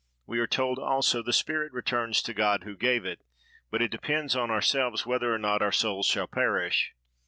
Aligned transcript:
We 0.25 0.39
are 0.39 0.47
told, 0.47 0.79
also, 0.79 1.21
"the 1.21 1.31
spirit 1.31 1.71
returns 1.73 2.23
to 2.23 2.33
God, 2.33 2.63
who 2.63 2.75
gave 2.75 3.05
it;" 3.05 3.19
but 3.69 3.83
it 3.83 3.91
depends 3.91 4.35
on 4.35 4.49
ourselves 4.49 5.05
whether 5.05 5.31
or 5.31 5.37
not 5.37 5.61
our 5.61 5.71
souls 5.71 6.07
shall 6.07 6.25
perish. 6.25 6.93